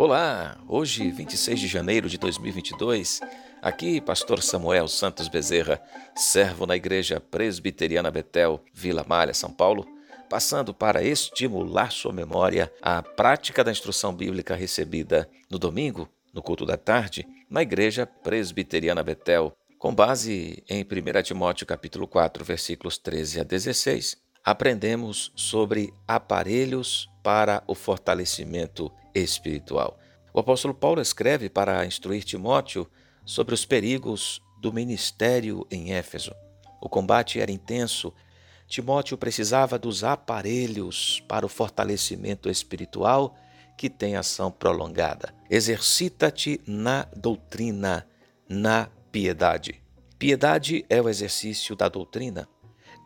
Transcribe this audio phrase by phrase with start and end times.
[0.00, 3.20] Olá, hoje, 26 de janeiro de 2022,
[3.60, 5.82] aqui Pastor Samuel Santos Bezerra,
[6.14, 9.84] servo na Igreja Presbiteriana Betel, Vila Malha, São Paulo,
[10.30, 16.64] passando para estimular sua memória à prática da instrução bíblica recebida no domingo, no culto
[16.64, 23.40] da tarde, na Igreja Presbiteriana Betel, com base em 1 Timóteo capítulo 4, versículos 13
[23.40, 24.16] a 16,
[24.50, 29.98] aprendemos sobre aparelhos para o fortalecimento espiritual.
[30.32, 32.90] O apóstolo Paulo escreve para instruir Timóteo
[33.26, 36.34] sobre os perigos do ministério em Éfeso.
[36.80, 38.10] O combate era intenso.
[38.66, 43.36] Timóteo precisava dos aparelhos para o fortalecimento espiritual
[43.76, 45.34] que tem ação prolongada.
[45.50, 48.06] Exercita-te na doutrina,
[48.48, 49.82] na piedade.
[50.18, 52.48] Piedade é o exercício da doutrina.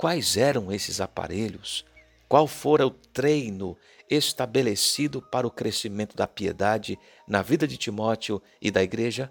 [0.00, 1.84] Quais eram esses aparelhos?
[2.26, 3.76] Qual fora o treino
[4.08, 9.30] estabelecido para o crescimento da piedade na vida de Timóteo e da igreja?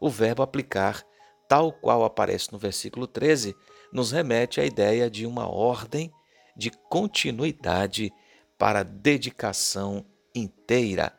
[0.00, 1.06] O verbo aplicar,
[1.48, 3.54] tal qual aparece no versículo 13,
[3.92, 6.12] nos remete à ideia de uma ordem
[6.56, 8.12] de continuidade
[8.58, 10.04] para dedicação
[10.34, 11.16] inteira.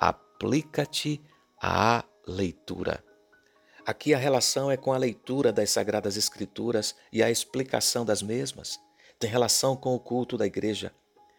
[0.00, 1.22] Aplica-te
[1.62, 3.04] à leitura.
[3.84, 8.78] Aqui a relação é com a leitura das Sagradas Escrituras e a explicação das mesmas
[9.22, 10.92] tem relação com o culto da igreja.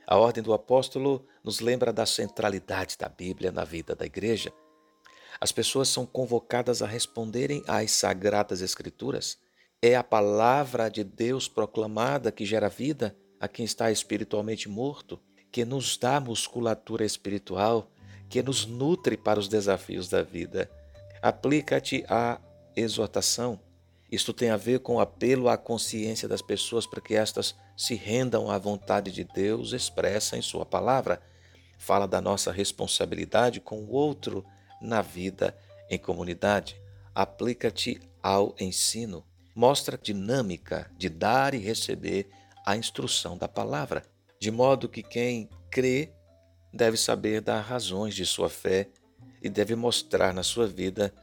[0.08, 4.54] A ordem do apóstolo nos lembra da centralidade da Bíblia na vida da igreja.
[5.38, 9.38] As pessoas são convocadas a responderem às sagradas Escrituras.
[9.82, 15.20] É a palavra de Deus proclamada que gera vida a quem está espiritualmente morto,
[15.52, 17.92] que nos dá musculatura espiritual,
[18.30, 20.72] que nos nutre para os desafios da vida.
[21.24, 22.40] Aplica-te à
[22.76, 23.60] exortação
[24.14, 27.96] isto tem a ver com o apelo à consciência das pessoas para que estas se
[27.96, 31.20] rendam à vontade de Deus expressa em Sua palavra.
[31.80, 34.46] Fala da nossa responsabilidade com o outro
[34.80, 35.58] na vida
[35.90, 36.80] em comunidade.
[37.16, 39.26] Aplica-te ao ensino.
[39.56, 42.30] Mostra a dinâmica de dar e receber
[42.64, 44.04] a instrução da palavra,
[44.40, 46.14] de modo que quem crê
[46.72, 48.90] deve saber dar razões de sua fé
[49.44, 51.14] e deve mostrar na sua vida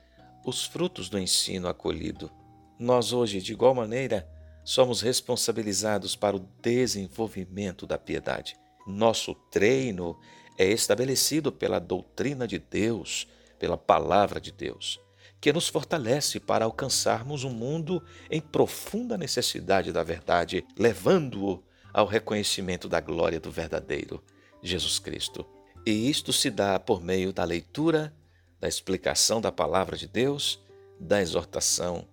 [0.45, 2.31] os frutos do ensino acolhido.
[2.79, 4.29] Nós hoje, de igual maneira,
[4.63, 8.57] somos responsabilizados para o desenvolvimento da piedade.
[8.87, 10.19] Nosso treino
[10.59, 13.27] é estabelecido pela doutrina de Deus,
[13.59, 15.01] pela palavra de Deus,
[15.41, 22.89] que nos fortalece para alcançarmos um mundo em profunda necessidade da verdade, levando-o ao reconhecimento
[22.89, 24.23] da glória do verdadeiro
[24.63, 25.47] Jesus Cristo.
[25.87, 28.15] E isto se dá por meio da leitura,
[28.61, 30.61] da explicação da palavra de Deus,
[30.99, 32.07] da exortação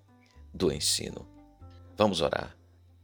[0.53, 1.27] do ensino.
[1.97, 2.55] Vamos orar.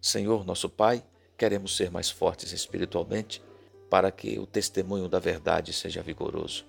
[0.02, 1.03] Senhor, nosso Pai,
[1.38, 3.44] queremos ser mais fortes espiritualmente
[3.90, 6.66] para que o testemunho da verdade seja vigoroso,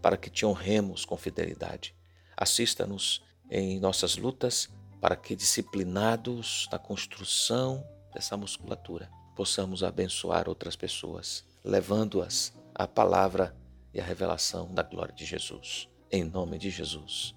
[0.00, 1.94] para que te honremos com fidelidade.
[2.36, 4.70] Assista-nos em nossas lutas
[5.00, 13.56] para que, disciplinados na construção dessa musculatura, possamos abençoar outras pessoas, levando-as à palavra
[13.92, 15.88] e à revelação da glória de Jesus.
[16.10, 17.34] Em nome de Jesus.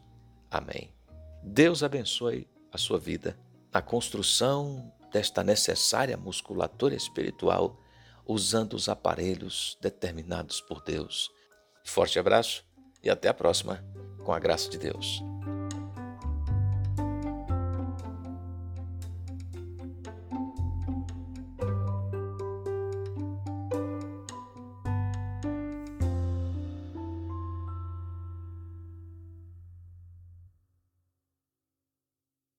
[0.50, 0.94] Amém.
[1.44, 3.38] Deus abençoe a sua vida
[3.74, 7.80] na construção desta necessária musculatura espiritual
[8.26, 11.30] usando os aparelhos determinados por Deus.
[11.86, 12.66] Forte abraço
[13.04, 13.84] e até a próxima,
[14.24, 15.22] com a graça de Deus.